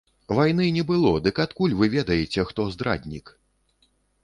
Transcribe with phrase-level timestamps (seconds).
[0.37, 3.33] Вайны не было, дык адкуль вы ведаеце, хто здраднік?